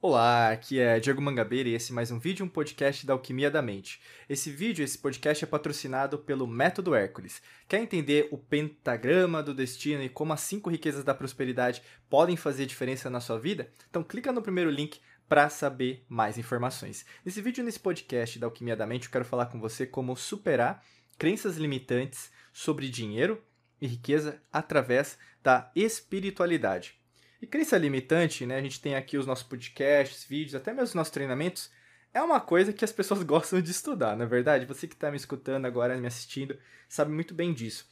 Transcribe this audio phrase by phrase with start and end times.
[0.00, 3.50] Olá, aqui é Diego Mangabeira e esse é mais um vídeo, um podcast da Alquimia
[3.50, 4.00] da Mente.
[4.28, 7.42] Esse vídeo, esse podcast é patrocinado pelo Método Hércules.
[7.66, 12.64] Quer entender o pentagrama do destino e como as cinco riquezas da prosperidade podem fazer
[12.64, 13.72] diferença na sua vida?
[13.90, 17.04] Então clica no primeiro link para saber mais informações.
[17.24, 20.80] Nesse vídeo, nesse podcast da Alquimia da Mente, eu quero falar com você como superar
[21.18, 23.42] crenças limitantes sobre dinheiro
[23.80, 26.97] e riqueza através da espiritualidade.
[27.40, 28.56] E crença limitante, né?
[28.56, 31.70] A gente tem aqui os nossos podcasts, vídeos, até mesmo os nossos treinamentos.
[32.12, 34.66] É uma coisa que as pessoas gostam de estudar, na é verdade.
[34.66, 37.86] Você que está me escutando agora, me assistindo, sabe muito bem disso.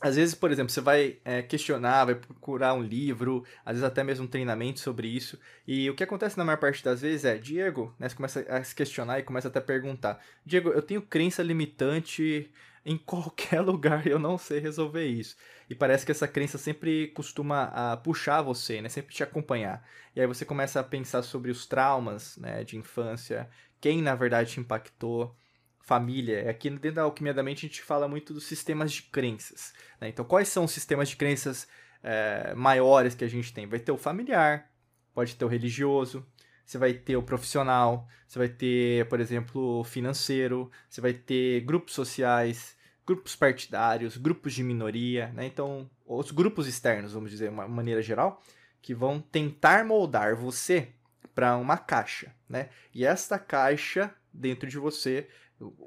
[0.00, 4.02] Às vezes, por exemplo, você vai é, questionar, vai procurar um livro, às vezes até
[4.02, 5.38] mesmo um treinamento sobre isso.
[5.66, 8.64] E o que acontece na maior parte das vezes é, Diego, né, você começa a
[8.64, 12.50] se questionar e começa até a perguntar, Diego, eu tenho crença limitante
[12.82, 15.36] em qualquer lugar eu não sei resolver isso.
[15.70, 18.88] E parece que essa crença sempre costuma a, ah, puxar você, né?
[18.88, 19.86] Sempre te acompanhar.
[20.16, 23.48] E aí você começa a pensar sobre os traumas né, de infância,
[23.80, 25.32] quem na verdade te impactou,
[25.78, 26.50] família.
[26.50, 29.72] Aqui dentro da Alquimia da Mente a gente fala muito dos sistemas de crenças.
[30.00, 30.08] Né?
[30.08, 31.68] Então, quais são os sistemas de crenças
[32.02, 33.68] é, maiores que a gente tem?
[33.68, 34.68] Vai ter o familiar,
[35.14, 36.26] pode ter o religioso,
[36.66, 41.60] você vai ter o profissional, você vai ter, por exemplo, o financeiro, você vai ter
[41.60, 45.46] grupos sociais, grupos partidários, grupos de minoria, né?
[45.46, 48.42] Então, os grupos externos, vamos dizer, de uma maneira geral,
[48.80, 50.88] que vão tentar moldar você
[51.34, 52.68] para uma caixa, né?
[52.94, 55.28] E esta caixa dentro de você,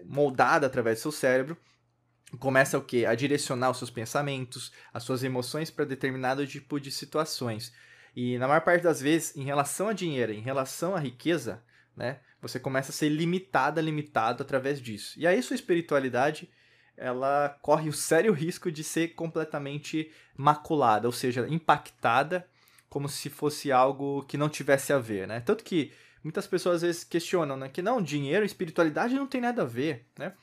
[0.06, 1.58] moldada através do seu cérebro,
[2.39, 3.06] começa o quê?
[3.06, 7.73] A direcionar os seus pensamentos, as suas emoções para determinado tipo de situações.
[8.16, 11.64] E na maior parte das vezes, em relação a dinheiro, em relação à riqueza,
[11.95, 15.19] né, você começa a ser limitada, limitado através disso.
[15.19, 16.50] E aí sua espiritualidade,
[16.98, 22.48] ela corre o sério risco de ser completamente maculada, ou seja, impactada
[22.90, 25.40] como se fosse algo que não tivesse a ver, né?
[25.40, 25.92] Tanto que
[26.24, 30.06] muitas pessoas às vezes questionam, né, que não, dinheiro espiritualidade não tem nada a ver,
[30.18, 30.34] né?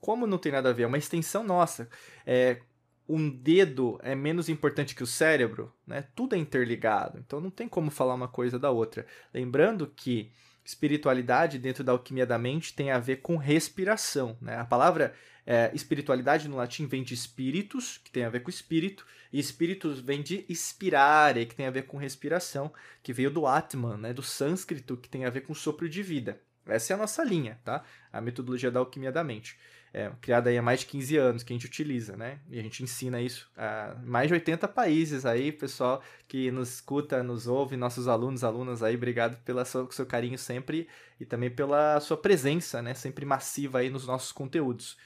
[0.00, 0.82] Como não tem nada a ver?
[0.82, 1.88] É uma extensão nossa.
[2.26, 2.60] É,
[3.08, 6.06] um dedo é menos importante que o cérebro, né?
[6.14, 9.06] Tudo é interligado, então não tem como falar uma coisa da outra.
[9.32, 10.30] Lembrando que
[10.64, 14.56] espiritualidade dentro da alquimia da mente tem a ver com respiração, né?
[14.58, 15.14] A palavra
[15.46, 20.00] é, espiritualidade no latim vem de espíritos, que tem a ver com espírito, e espíritos
[20.00, 22.72] vem de inspirare, que tem a ver com respiração,
[23.02, 24.12] que veio do Atman, né?
[24.12, 26.40] Do sânscrito, que tem a ver com sopro de vida.
[26.66, 27.84] Essa é a nossa linha, tá?
[28.12, 29.58] A metodologia da alquimia da mente
[29.94, 32.40] é, criada aí há mais de 15 anos, que a gente utiliza, né?
[32.50, 37.22] E a gente ensina isso a mais de 80 países aí, pessoal que nos escuta,
[37.22, 40.88] nos ouve, nossos alunos, alunas aí, obrigado pelo seu, seu carinho sempre
[41.20, 42.92] e também pela sua presença, né?
[42.92, 44.98] Sempre massiva aí nos nossos conteúdos.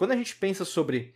[0.00, 1.14] Quando a gente pensa sobre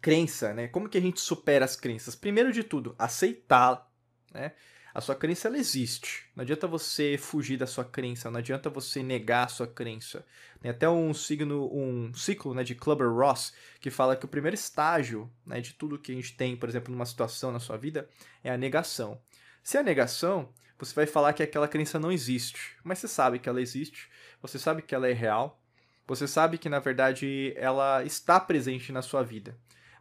[0.00, 0.66] crença, né?
[0.66, 2.16] Como que a gente supera as crenças?
[2.16, 3.86] Primeiro de tudo, aceitar,
[4.32, 4.52] né?
[4.94, 6.24] A sua crença ela existe.
[6.34, 10.24] Não adianta você fugir da sua crença, não adianta você negar a sua crença.
[10.58, 14.54] Tem até um signo, um ciclo né, de Clubber Ross que fala que o primeiro
[14.54, 18.08] estágio né, de tudo que a gente tem, por exemplo, numa situação na sua vida,
[18.42, 19.20] é a negação.
[19.62, 20.48] Se é a negação,
[20.78, 24.08] você vai falar que aquela crença não existe, mas você sabe que ela existe,
[24.40, 25.62] você sabe que ela é real,
[26.08, 29.56] você sabe que na verdade ela está presente na sua vida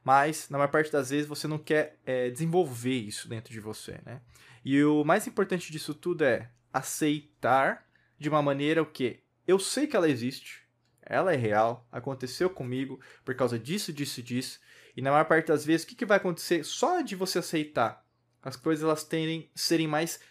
[0.07, 3.99] mas na maior parte das vezes você não quer é, desenvolver isso dentro de você,
[4.05, 4.21] né?
[4.63, 7.85] E o mais importante disso tudo é aceitar
[8.17, 10.65] de uma maneira o que eu sei que ela existe,
[11.01, 14.61] ela é real, aconteceu comigo por causa disso, disso, disso,
[14.95, 18.01] e na maior parte das vezes o que, que vai acontecer só de você aceitar
[18.41, 20.21] as coisas elas terem serem mais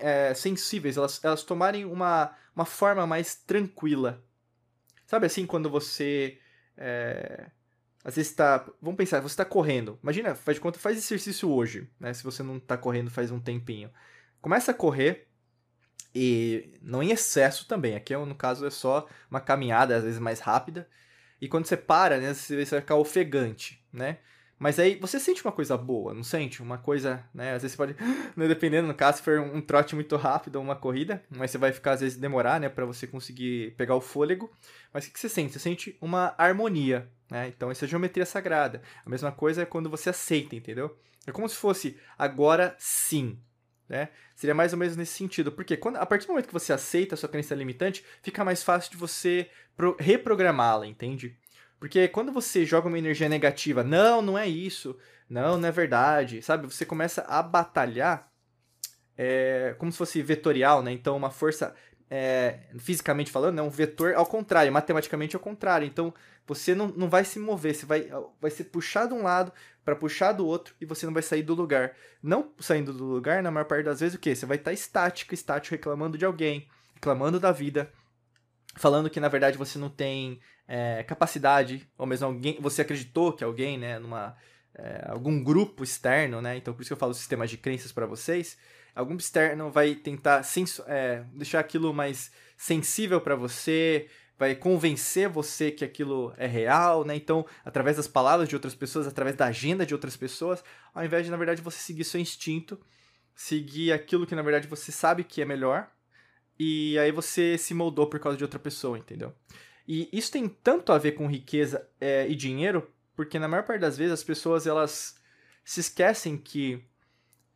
[0.00, 4.23] é, sensíveis, elas, elas tomarem uma, uma forma mais tranquila.
[5.06, 6.38] Sabe assim, quando você
[6.76, 7.46] é,
[8.04, 8.64] às vezes tá.
[8.82, 9.98] Vamos pensar, você está correndo.
[10.02, 12.12] Imagina, faz de conta, faz exercício hoje, né?
[12.12, 13.90] Se você não está correndo faz um tempinho.
[14.42, 15.26] Começa a correr
[16.14, 17.96] e não em excesso também.
[17.96, 20.86] Aqui, no caso, é só uma caminhada, às vezes mais rápida.
[21.40, 24.18] E quando você para, né, você vai ficar ofegante, né?
[24.58, 26.62] Mas aí você sente uma coisa boa, não sente?
[26.62, 27.54] Uma coisa, né?
[27.54, 27.96] Às vezes você pode,
[28.36, 31.58] né, dependendo no caso, se for um trote muito rápido ou uma corrida, mas você
[31.58, 34.50] vai ficar às vezes demorar, né, para você conseguir pegar o fôlego.
[34.92, 35.52] Mas o que você sente?
[35.52, 37.48] Você sente uma harmonia, né?
[37.48, 38.80] Então essa é geometria sagrada.
[39.04, 40.96] A mesma coisa é quando você aceita, entendeu?
[41.26, 43.38] É como se fosse agora sim,
[43.88, 44.10] né?
[44.36, 47.14] Seria mais ou menos nesse sentido, porque quando, a partir do momento que você aceita
[47.14, 49.48] a sua crença limitante, fica mais fácil de você
[49.98, 51.36] reprogramá-la, entende?
[51.84, 54.96] Porque quando você joga uma energia negativa, não, não é isso,
[55.28, 56.64] não, não é verdade, sabe?
[56.66, 58.26] Você começa a batalhar
[59.18, 60.90] é, como se fosse vetorial, né?
[60.92, 61.74] Então, uma força
[62.08, 65.86] é, fisicamente falando, é um vetor ao contrário, matematicamente ao contrário.
[65.86, 66.14] Então,
[66.46, 68.08] você não, não vai se mover, você vai,
[68.40, 69.52] vai ser puxado de um lado
[69.84, 71.94] para puxar do outro e você não vai sair do lugar.
[72.22, 74.34] Não saindo do lugar, na maior parte das vezes, o quê?
[74.34, 77.92] Você vai estar tá estático, estático, reclamando de alguém, reclamando da vida,
[78.74, 83.44] falando que na verdade você não tem é, capacidade, ou mesmo alguém, você acreditou que
[83.44, 84.36] alguém, né, numa
[84.74, 86.56] é, algum grupo externo, né?
[86.56, 88.56] Então por isso que eu falo sistema de crenças para vocês.
[88.94, 90.42] Algum externo vai tentar
[90.86, 94.08] é, deixar aquilo mais sensível para você,
[94.38, 97.14] vai convencer você que aquilo é real, né?
[97.16, 100.62] Então, através das palavras de outras pessoas, através da agenda de outras pessoas,
[100.92, 102.80] ao invés de, na verdade, você seguir seu instinto,
[103.34, 105.88] seguir aquilo que, na verdade, você sabe que é melhor,
[106.58, 109.34] e aí você se moldou por causa de outra pessoa, entendeu?
[109.86, 113.80] E isso tem tanto a ver com riqueza é, e dinheiro, porque na maior parte
[113.80, 115.16] das vezes as pessoas elas
[115.64, 116.82] se esquecem que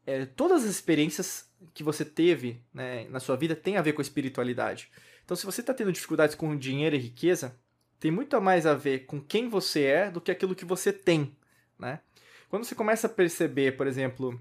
[0.06, 4.00] é, todas as experiências que você teve né, na sua vida têm a ver com
[4.00, 4.90] a espiritualidade.
[5.24, 7.54] Então, se você está tendo dificuldades com dinheiro e riqueza,
[8.00, 11.36] tem muito mais a ver com quem você é do que aquilo que você tem,
[11.78, 12.00] né?
[12.48, 14.40] Quando você começa a perceber, por exemplo,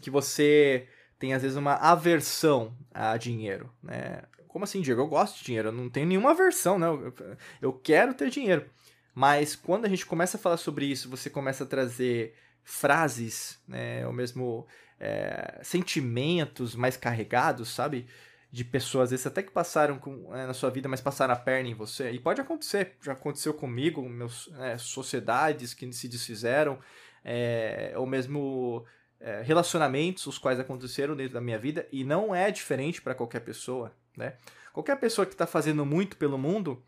[0.00, 0.88] que você
[1.18, 4.22] tem às vezes uma aversão a dinheiro, né?
[4.48, 5.00] Como assim, Diego?
[5.00, 6.86] Eu gosto de dinheiro, eu não tenho nenhuma aversão, né?
[6.86, 7.14] Eu,
[7.60, 8.68] eu quero ter dinheiro.
[9.14, 14.06] Mas quando a gente começa a falar sobre isso, você começa a trazer frases, né?
[14.06, 14.66] Ou mesmo
[14.98, 18.06] é, sentimentos mais carregados, sabe?
[18.50, 21.68] de pessoas, às até que passaram com, é, na sua vida, mas passaram a perna
[21.68, 22.10] em você.
[22.10, 26.78] E pode acontecer, já aconteceu comigo, meus é, sociedades que se desfizeram,
[27.24, 28.86] é, ou mesmo
[29.20, 33.40] é, relacionamentos os quais aconteceram dentro da minha vida, e não é diferente para qualquer
[33.40, 33.92] pessoa.
[34.18, 34.34] Né?
[34.72, 36.82] Qualquer pessoa que está fazendo muito pelo mundo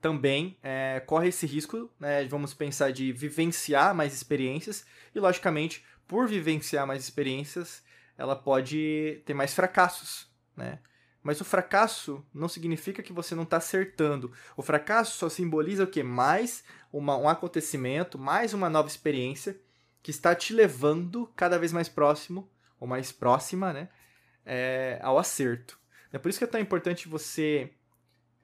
[0.00, 4.84] também é, corre esse risco, né, vamos pensar, de vivenciar mais experiências,
[5.14, 7.84] e logicamente, por vivenciar mais experiências,
[8.18, 10.26] ela pode ter mais fracassos.
[10.56, 10.80] Né?
[11.22, 14.32] Mas o fracasso não significa que você não está acertando.
[14.56, 16.02] O fracasso só simboliza o quê?
[16.02, 19.56] Mais uma, um acontecimento, mais uma nova experiência
[20.02, 23.88] que está te levando cada vez mais próximo, ou mais próxima, né?
[24.44, 25.78] É, ao acerto.
[26.12, 27.70] É por isso que é tão importante você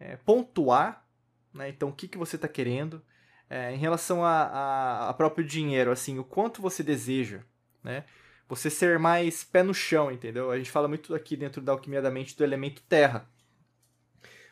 [0.00, 1.06] é, pontuar,
[1.52, 1.68] né?
[1.68, 3.02] Então, o que, que você está querendo.
[3.50, 7.40] É, em relação a, a, a próprio dinheiro, assim, o quanto você deseja,
[7.82, 8.04] né?
[8.48, 10.50] você ser mais pé no chão, entendeu?
[10.50, 13.28] A gente fala muito aqui dentro da alquimia da mente do elemento terra.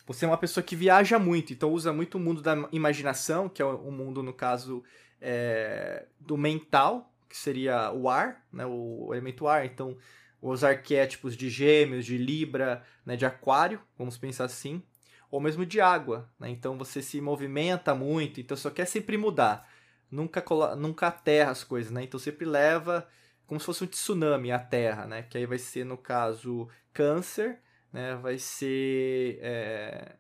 [0.06, 3.62] Você é uma pessoa que viaja muito, então usa muito o mundo da imaginação, que
[3.62, 4.84] é o mundo, no caso,
[5.20, 9.64] é, do mental, que seria o ar, né, o elemento ar.
[9.64, 9.96] Então,
[10.40, 14.82] os arquétipos de gêmeos, de libra, né, de aquário, vamos pensar assim,
[15.30, 16.30] ou mesmo de água.
[16.38, 16.50] Né?
[16.50, 19.68] Então, você se movimenta muito, então só quer sempre mudar.
[20.10, 20.44] Nunca,
[20.76, 22.04] nunca aterra as coisas, né?
[22.04, 23.08] Então, sempre leva
[23.46, 25.22] como se fosse um tsunami a Terra, né?
[25.22, 27.60] Que aí vai ser, no caso, câncer,
[27.92, 28.16] né?
[28.16, 30.16] Vai ser é...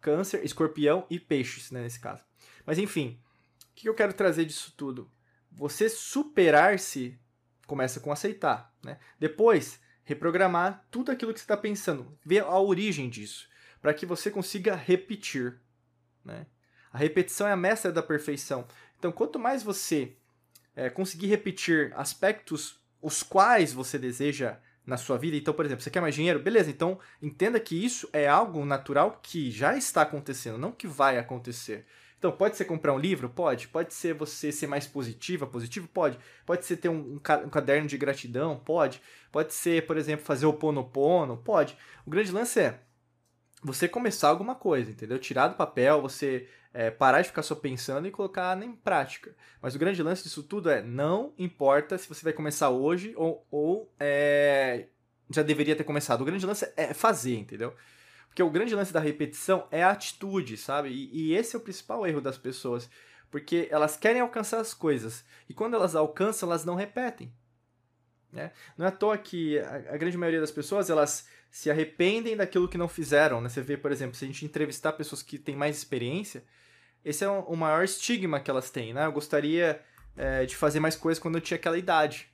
[0.00, 1.82] câncer, escorpião e peixes, né?
[1.82, 2.24] Nesse caso.
[2.64, 3.20] Mas enfim,
[3.70, 5.10] o que eu quero trazer disso tudo?
[5.50, 7.18] Você superar-se
[7.70, 8.98] começa com aceitar, né?
[9.18, 13.48] Depois, reprogramar tudo aquilo que você está pensando, ver a origem disso,
[13.80, 15.60] para que você consiga repetir,
[16.24, 16.46] né?
[16.92, 18.66] A repetição é a mestra da perfeição.
[18.98, 20.16] Então, quanto mais você
[20.74, 25.36] é, conseguir repetir aspectos os quais você deseja na sua vida.
[25.36, 26.40] Então, por exemplo, você quer mais dinheiro?
[26.40, 31.16] Beleza, então entenda que isso é algo natural que já está acontecendo, não que vai
[31.16, 31.86] acontecer.
[32.20, 33.30] Então, pode ser comprar um livro?
[33.30, 33.66] Pode.
[33.68, 35.88] Pode ser você ser mais positiva, positivo?
[35.88, 36.18] Pode.
[36.44, 38.60] Pode ser ter um, um, caderno de gratidão?
[38.62, 39.00] Pode.
[39.32, 41.38] Pode ser, por exemplo, fazer o pono?
[41.38, 41.78] Pode.
[42.06, 42.78] O grande lance é
[43.62, 45.18] você começar alguma coisa, entendeu?
[45.18, 49.34] Tirar do papel, você é, parar de ficar só pensando e colocar em prática.
[49.62, 53.46] Mas o grande lance disso tudo é: não importa se você vai começar hoje ou,
[53.50, 54.88] ou é,
[55.30, 56.20] já deveria ter começado.
[56.20, 57.74] O grande lance é fazer, entendeu?
[58.40, 60.88] Porque o grande lance da repetição é a atitude, sabe?
[60.88, 62.88] E, e esse é o principal erro das pessoas.
[63.30, 65.22] Porque elas querem alcançar as coisas.
[65.46, 67.30] E quando elas alcançam, elas não repetem.
[68.32, 68.50] Né?
[68.78, 72.66] Não é à toa que a, a grande maioria das pessoas elas se arrependem daquilo
[72.66, 73.42] que não fizeram.
[73.42, 73.50] Né?
[73.50, 76.42] Você vê, por exemplo, se a gente entrevistar pessoas que têm mais experiência,
[77.04, 78.94] esse é o maior estigma que elas têm.
[78.94, 79.04] Né?
[79.04, 79.82] Eu gostaria
[80.16, 82.30] é, de fazer mais coisas quando eu tinha aquela idade.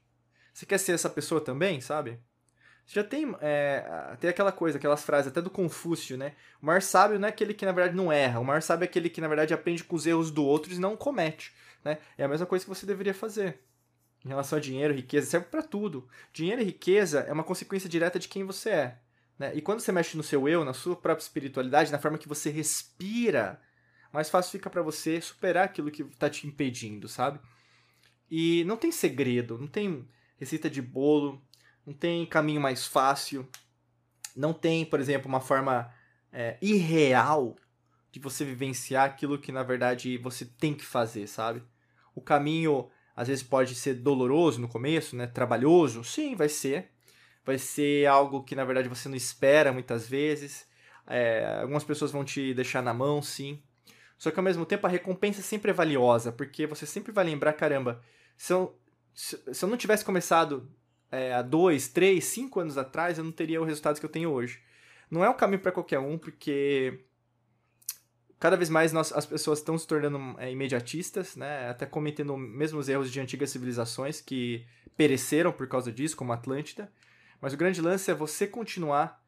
[0.54, 2.20] Você quer ser essa pessoa também, sabe?
[2.87, 6.35] Já tem, é, tem aquela coisa, aquelas frases até do Confúcio, né?
[6.62, 8.38] O maior sábio não é aquele que na verdade não erra.
[8.38, 10.78] O maior sábio é aquele que na verdade aprende com os erros do outro e
[10.78, 11.52] não comete.
[11.85, 11.99] Né?
[12.16, 13.61] É a mesma coisa que você deveria fazer
[14.25, 16.09] em relação a dinheiro, riqueza, serve para tudo.
[16.33, 18.99] Dinheiro e riqueza é uma consequência direta de quem você é.
[19.38, 19.52] Né?
[19.55, 22.50] E quando você mexe no seu eu, na sua própria espiritualidade, na forma que você
[22.50, 23.61] respira,
[24.12, 27.38] mais fácil fica para você superar aquilo que está te impedindo, sabe?
[28.28, 31.40] E não tem segredo, não tem receita de bolo,
[31.87, 33.49] não tem caminho mais fácil.
[34.35, 35.90] Não tem, por exemplo, uma forma
[36.33, 37.57] é, irreal
[38.11, 41.62] de você vivenciar aquilo que na verdade você tem que fazer, sabe?
[42.14, 45.26] O caminho às vezes pode ser doloroso no começo, né?
[45.26, 46.90] Trabalhoso, sim, vai ser.
[47.45, 50.66] Vai ser algo que na verdade você não espera muitas vezes.
[51.07, 53.62] É, algumas pessoas vão te deixar na mão, sim.
[54.19, 57.52] Só que ao mesmo tempo a recompensa sempre é valiosa, porque você sempre vai lembrar,
[57.52, 58.02] caramba,
[58.37, 58.78] se eu,
[59.14, 60.69] se, eu não tivesse começado
[61.10, 64.30] é, há dois, três, cinco anos atrás, eu não teria os resultados que eu tenho
[64.30, 64.60] hoje.
[65.10, 67.04] Não é um caminho para qualquer um, porque
[68.38, 71.68] cada vez mais nós, as pessoas estão se tornando é, imediatistas, né?
[71.68, 76.36] até cometendo os mesmos erros de antigas civilizações que pereceram por causa disso, como a
[76.36, 76.90] Atlântida.
[77.40, 79.22] Mas o grande lance é você continuar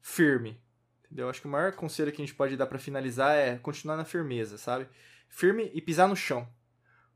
[0.00, 0.60] firme.
[1.04, 1.28] Entendeu?
[1.28, 4.04] Acho que o maior conselho que a gente pode dar para finalizar é continuar na
[4.04, 4.88] firmeza, sabe?
[5.28, 6.48] Firme e pisar no chão.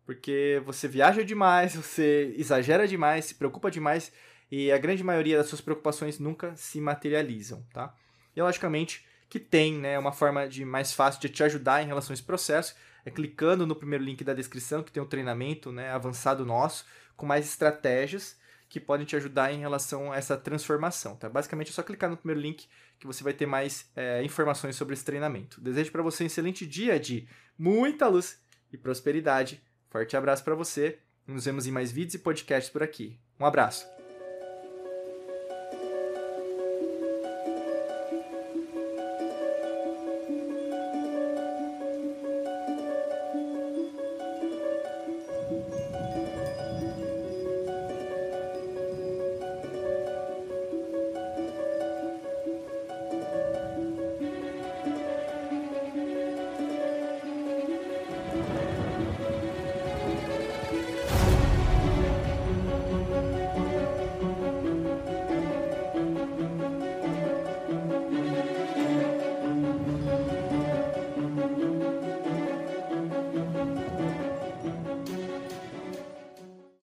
[0.09, 4.11] Porque você viaja demais, você exagera demais, se preocupa demais
[4.51, 7.95] e a grande maioria das suas preocupações nunca se materializam, tá?
[8.35, 12.13] E logicamente que tem, né, uma forma de mais fácil de te ajudar em relação
[12.13, 12.75] a esse processo,
[13.05, 17.27] é clicando no primeiro link da descrição, que tem um treinamento, né, avançado nosso, com
[17.27, 18.35] mais estratégias
[18.71, 21.29] que podem te ajudar em relação a essa transformação, tá?
[21.29, 22.67] Basicamente é só clicar no primeiro link
[22.99, 25.61] que você vai ter mais é, informações sobre esse treinamento.
[25.61, 28.41] Desejo para você um excelente dia de muita luz
[28.73, 29.68] e prosperidade.
[29.91, 30.99] Forte abraço para você.
[31.27, 33.19] Nos vemos em mais vídeos e podcasts por aqui.
[33.39, 33.98] Um abraço.